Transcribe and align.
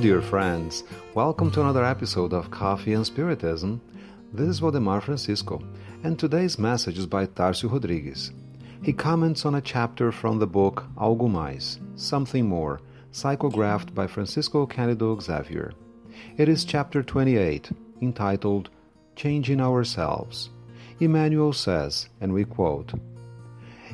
dear 0.00 0.20
friends. 0.20 0.84
Welcome 1.14 1.50
to 1.52 1.62
another 1.62 1.82
episode 1.82 2.34
of 2.34 2.50
Coffee 2.50 2.92
and 2.92 3.06
Spiritism. 3.06 3.80
This 4.30 4.48
is 4.48 4.60
Waldemar 4.60 5.00
Francisco, 5.00 5.62
and 6.04 6.18
today's 6.18 6.58
message 6.58 6.98
is 6.98 7.06
by 7.06 7.24
Tarcio 7.24 7.72
Rodrigues. 7.72 8.30
He 8.82 8.92
comments 8.92 9.46
on 9.46 9.54
a 9.54 9.62
chapter 9.62 10.12
from 10.12 10.38
the 10.38 10.46
book 10.46 10.84
Algo 10.98 11.30
Mais, 11.30 11.80
Something 11.94 12.46
More, 12.46 12.82
psychographed 13.10 13.94
by 13.94 14.06
Francisco 14.06 14.66
Cândido 14.66 15.18
Xavier. 15.22 15.72
It 16.36 16.50
is 16.50 16.66
chapter 16.66 17.02
28, 17.02 17.70
entitled 18.02 18.68
Changing 19.14 19.62
Ourselves. 19.62 20.50
Emmanuel 21.00 21.54
says, 21.54 22.10
and 22.20 22.34
we 22.34 22.44
quote, 22.44 22.92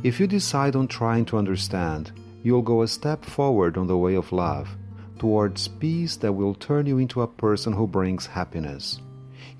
If 0.02 0.18
you 0.18 0.26
decide 0.26 0.74
on 0.74 0.88
trying 0.88 1.26
to 1.26 1.38
understand, 1.38 2.10
you'll 2.42 2.62
go 2.62 2.82
a 2.82 2.88
step 2.88 3.24
forward 3.24 3.76
on 3.76 3.86
the 3.86 3.98
way 3.98 4.16
of 4.16 4.32
love, 4.32 4.76
towards 5.22 5.68
peace 5.68 6.16
that 6.16 6.32
will 6.32 6.52
turn 6.52 6.84
you 6.84 6.98
into 6.98 7.22
a 7.22 7.28
person 7.28 7.72
who 7.72 7.86
brings 7.86 8.26
happiness. 8.26 8.98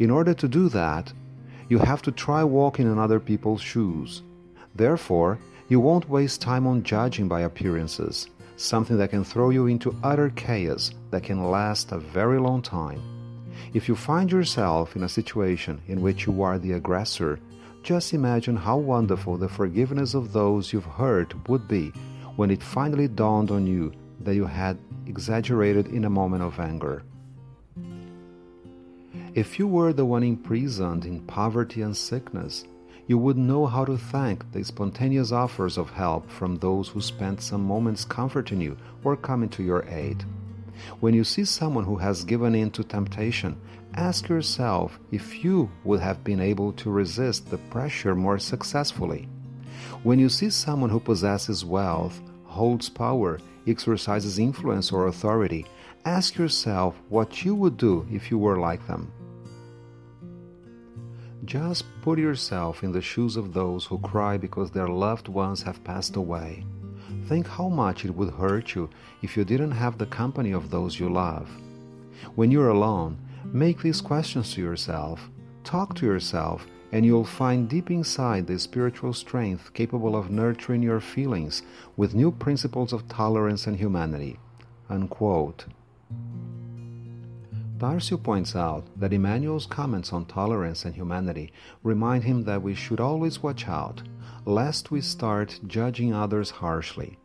In 0.01 0.11
order 0.11 0.35
to 0.35 0.49
do 0.49 0.69
that, 0.71 1.13
you 1.69 1.79
have 1.79 2.03
to 2.03 2.11
try 2.11 2.43
walking 2.43 2.91
in 2.91 2.99
other 2.99 3.21
people's 3.21 3.63
shoes. 3.63 4.25
Therefore, 4.75 5.39
you 5.69 5.79
won't 5.79 6.09
waste 6.09 6.41
time 6.41 6.67
on 6.67 6.83
judging 6.83 7.29
by 7.29 7.43
appearances, 7.43 8.27
something 8.57 8.99
that 8.99 9.11
can 9.11 9.23
throw 9.23 9.51
you 9.51 9.69
into 9.69 9.95
utter 10.03 10.31
chaos 10.31 10.91
that 11.13 11.23
can 11.23 11.49
last 11.49 11.93
a 11.93 11.99
very 11.99 12.41
long 12.41 12.61
time. 12.61 13.01
If 13.73 13.89
you 13.89 13.95
find 13.95 14.33
yourself 14.33 14.97
in 14.97 15.05
a 15.05 15.09
situation 15.09 15.81
in 15.87 16.03
which 16.03 16.27
you 16.27 16.43
are 16.43 16.59
the 16.59 16.73
aggressor, 16.73 17.39
just 17.85 18.15
imagine 18.15 18.57
how 18.57 18.79
wonderful 18.79 19.37
the 19.37 19.49
forgiveness 19.49 20.15
of 20.15 20.33
those 20.33 20.73
you've 20.73 20.97
hurt 20.99 21.49
would 21.49 21.69
be 21.69 21.93
when 22.35 22.51
it 22.51 22.65
finally 22.65 23.07
dawned 23.07 23.53
on 23.53 23.65
you 23.65 23.93
that 24.25 24.35
you 24.35 24.47
had 24.47 24.79
exaggerated 25.07 25.89
in 25.89 26.05
a 26.05 26.11
moment 26.11 26.43
of 26.43 26.59
anger. 26.59 27.03
If 29.35 29.59
you 29.59 29.67
were 29.67 29.93
the 29.93 30.05
one 30.05 30.23
imprisoned 30.23 31.05
in 31.07 31.21
poverty 31.21 31.83
and 31.83 31.97
sickness, 31.97 32.65
you 33.07 33.19
would 33.19 33.37
know 33.37 33.67
how 33.67 33.85
to 33.85 33.99
thank 33.99 34.53
the 34.53 34.63
spontaneous 34.63 35.33
offers 35.33 35.77
of 35.77 35.91
help 35.91 36.31
from 36.31 36.57
those 36.57 36.89
who 36.89 37.01
spent 37.01 37.41
some 37.41 37.65
moments 37.65 38.05
comforting 38.05 38.61
you 38.61 38.77
or 39.03 39.17
coming 39.17 39.49
to 39.51 39.63
your 39.63 39.85
aid. 39.89 40.25
When 41.01 41.15
you 41.15 41.25
see 41.25 41.45
someone 41.45 41.85
who 41.85 41.97
has 41.97 42.25
given 42.25 42.55
in 42.55 42.71
to 42.73 42.85
temptation, 42.85 43.61
ask 43.95 44.29
yourself 44.29 44.99
if 45.11 45.45
you 45.45 45.71
would 45.85 46.01
have 46.01 46.25
been 46.25 46.41
able 46.41 46.73
to 46.75 46.91
resist 46.91 47.51
the 47.51 47.59
pressure 47.59 48.15
more 48.15 48.39
successfully. 48.39 49.29
When 50.03 50.19
you 50.19 50.29
see 50.29 50.51
someone 50.51 50.91
who 50.91 51.01
possesses 51.01 51.65
wealth, 51.65 52.21
holds 52.53 52.89
power, 52.89 53.41
exercises 53.67 54.39
influence 54.39 54.93
or 54.93 55.07
authority, 55.07 55.67
ask 56.05 56.37
yourself 56.37 56.95
what 57.09 57.45
you 57.45 57.55
would 57.55 57.77
do 57.77 58.07
if 58.11 58.31
you 58.31 58.39
were 58.39 58.59
like 58.59 58.87
them. 58.87 59.11
Just 61.45 61.85
put 62.03 62.19
yourself 62.19 62.85
in 62.85 62.93
the 62.93 63.01
shoes 63.01 63.37
of 63.37 63.53
those 63.53 63.85
who 63.85 63.99
cry 63.99 64.37
because 64.37 64.71
their 64.71 64.87
loved 64.87 65.29
ones 65.29 65.63
have 65.63 65.83
passed 65.83 66.17
away. 66.17 66.65
Think 67.27 67.49
how 67.49 67.69
much 67.69 68.05
it 68.05 68.15
would 68.15 68.35
hurt 68.35 68.75
you 68.75 68.89
if 69.23 69.37
you 69.37 69.45
didn't 69.45 69.73
have 69.73 69.99
the 69.99 70.07
company 70.07 70.53
of 70.53 70.71
those 70.71 71.01
you 71.01 71.09
love. 71.09 71.49
When 72.37 72.51
you're 72.51 72.71
alone, 72.71 73.19
make 73.45 73.83
these 73.83 74.01
questions 74.01 74.55
to 74.55 74.61
yourself, 74.61 75.29
talk 75.65 75.95
to 75.97 76.07
yourself, 76.07 76.67
and 76.93 77.07
you'll 77.07 77.25
find 77.25 77.71
deep 77.71 77.91
inside 77.91 78.47
the 78.47 78.59
spiritual 78.59 79.15
strength 79.15 79.73
capable 79.73 80.15
of 80.15 80.31
nurturing 80.31 80.83
your 80.83 81.01
feelings 81.01 81.63
with 81.97 82.15
new 82.15 82.31
principles 82.31 82.93
of 82.93 83.09
tolerance 83.09 83.67
and 83.67 83.79
humanity. 83.79 84.39
Unquote. 84.91 85.65
Tarcio 87.79 88.23
points 88.23 88.55
out 88.55 88.85
that 89.01 89.13
Emmanuel's 89.13 89.67
comments 89.67 90.13
on 90.13 90.27
tolerance 90.27 90.85
and 90.85 90.95
humanity 90.95 91.51
remind 91.83 92.23
him 92.23 92.45
that 92.45 92.63
we 92.63 92.75
should 92.75 93.01
always 93.01 93.43
watch 93.43 93.67
out, 93.67 94.03
lest 94.45 94.93
we 94.93 95.01
start 95.01 95.59
judging 95.67 96.13
others 96.13 96.51
harshly. 96.51 97.19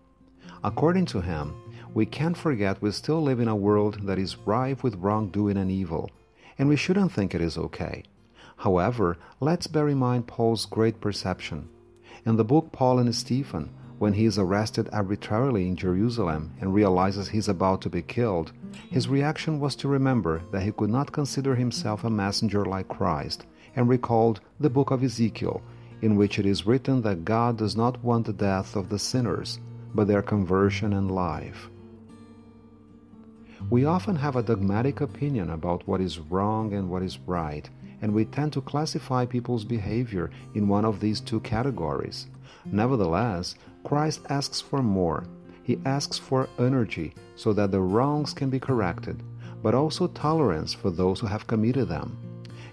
According 0.63 1.05
to 1.07 1.21
him, 1.21 1.53
we 1.93 2.07
can't 2.07 2.35
forget 2.35 2.81
we 2.81 2.89
still 2.91 3.21
live 3.21 3.39
in 3.39 3.47
a 3.47 3.55
world 3.55 4.07
that 4.07 4.17
is 4.17 4.37
rife 4.47 4.81
with 4.81 4.95
wrongdoing 4.95 5.57
and 5.57 5.69
evil, 5.69 6.09
and 6.57 6.67
we 6.67 6.75
shouldn't 6.75 7.11
think 7.11 7.35
it 7.35 7.41
is 7.41 7.57
okay. 7.57 8.03
However, 8.57 9.17
let's 9.39 9.67
bear 9.67 9.87
in 9.87 9.99
mind 9.99 10.27
Paul's 10.27 10.65
great 10.65 10.99
perception. 10.99 11.69
In 12.25 12.35
the 12.35 12.43
book 12.43 12.71
Paul 12.71 12.99
and 12.99 13.15
Stephen, 13.15 13.69
when 13.99 14.13
he 14.13 14.25
is 14.25 14.37
arrested 14.37 14.89
arbitrarily 14.91 15.67
in 15.67 15.75
Jerusalem 15.75 16.51
and 16.59 16.73
realizes 16.73 17.29
he 17.29 17.37
is 17.37 17.47
about 17.47 17.81
to 17.81 17.89
be 17.89 18.01
killed, 18.01 18.51
his 18.89 19.07
reaction 19.07 19.59
was 19.59 19.75
to 19.77 19.87
remember 19.87 20.41
that 20.51 20.63
he 20.63 20.71
could 20.71 20.89
not 20.89 21.11
consider 21.11 21.55
himself 21.55 22.03
a 22.03 22.09
messenger 22.09 22.65
like 22.65 22.87
Christ, 22.87 23.45
and 23.75 23.87
recalled 23.87 24.39
the 24.59 24.69
book 24.69 24.91
of 24.91 25.03
Ezekiel, 25.03 25.61
in 26.01 26.15
which 26.15 26.37
it 26.39 26.45
is 26.45 26.65
written 26.65 27.01
that 27.03 27.25
God 27.25 27.57
does 27.57 27.75
not 27.75 28.03
want 28.03 28.25
the 28.25 28.33
death 28.33 28.75
of 28.75 28.89
the 28.89 28.99
sinners, 28.99 29.59
but 29.93 30.07
their 30.07 30.21
conversion 30.21 30.93
and 30.93 31.11
life. 31.11 31.69
We 33.69 33.85
often 33.85 34.15
have 34.15 34.35
a 34.35 34.43
dogmatic 34.43 35.01
opinion 35.01 35.49
about 35.49 35.87
what 35.87 36.01
is 36.01 36.19
wrong 36.19 36.73
and 36.73 36.89
what 36.89 37.01
is 37.03 37.19
right, 37.25 37.69
and 38.01 38.13
we 38.13 38.25
tend 38.25 38.53
to 38.53 38.61
classify 38.61 39.25
people's 39.25 39.63
behavior 39.63 40.29
in 40.55 40.67
one 40.67 40.85
of 40.85 40.99
these 40.99 41.19
two 41.19 41.39
categories. 41.41 42.27
Nevertheless, 42.65 43.55
Christ 43.83 44.21
asks 44.29 44.61
for 44.61 44.81
more. 44.81 45.25
He 45.63 45.79
asks 45.85 46.17
for 46.17 46.47
energy 46.59 47.13
so 47.35 47.51
that 47.53 47.71
the 47.71 47.81
wrongs 47.81 48.33
can 48.33 48.49
be 48.49 48.59
corrected, 48.59 49.21
but 49.61 49.75
also 49.75 50.07
tolerance 50.07 50.73
for 50.73 50.91
those 50.91 51.19
who 51.19 51.27
have 51.27 51.47
committed 51.47 51.89
them. 51.89 52.17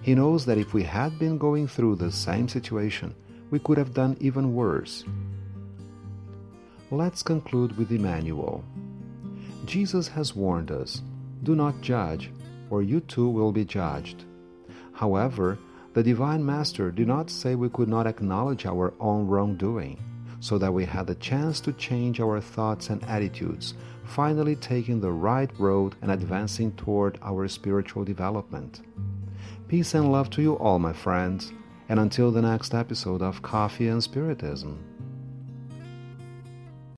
He 0.02 0.14
knows 0.14 0.44
that 0.46 0.58
if 0.58 0.74
we 0.74 0.82
had 0.82 1.18
been 1.18 1.38
going 1.38 1.66
through 1.66 1.96
the 1.96 2.12
same 2.12 2.46
situation, 2.46 3.14
we 3.50 3.58
could 3.58 3.78
have 3.78 3.94
done 3.94 4.16
even 4.20 4.54
worse. 4.54 5.04
Let's 6.90 7.22
conclude 7.22 7.76
with 7.78 7.90
Emmanuel. 7.90 8.62
Jesus 9.64 10.08
has 10.08 10.36
warned 10.36 10.70
us 10.70 11.02
do 11.42 11.54
not 11.54 11.80
judge, 11.80 12.30
or 12.70 12.82
you 12.82 13.00
too 13.00 13.28
will 13.28 13.52
be 13.52 13.64
judged. 13.64 14.24
However, 14.92 15.58
the 15.92 16.02
Divine 16.02 16.44
Master 16.44 16.90
did 16.90 17.06
not 17.06 17.30
say 17.30 17.54
we 17.54 17.68
could 17.68 17.88
not 17.88 18.06
acknowledge 18.06 18.66
our 18.66 18.94
own 18.98 19.26
wrongdoing, 19.26 20.02
so 20.40 20.58
that 20.58 20.72
we 20.72 20.84
had 20.84 21.06
the 21.06 21.14
chance 21.16 21.60
to 21.60 21.72
change 21.72 22.20
our 22.20 22.40
thoughts 22.40 22.90
and 22.90 23.02
attitudes, 23.04 23.74
finally 24.04 24.56
taking 24.56 25.00
the 25.00 25.12
right 25.12 25.50
road 25.58 25.94
and 26.02 26.10
advancing 26.10 26.72
toward 26.72 27.18
our 27.22 27.46
spiritual 27.48 28.04
development. 28.04 28.80
Peace 29.68 29.94
and 29.94 30.10
love 30.10 30.30
to 30.30 30.42
you 30.42 30.54
all, 30.54 30.78
my 30.78 30.92
friends, 30.92 31.52
and 31.88 32.00
until 32.00 32.30
the 32.30 32.42
next 32.42 32.74
episode 32.74 33.22
of 33.22 33.42
Coffee 33.42 33.88
and 33.88 34.02
Spiritism. 34.02 34.78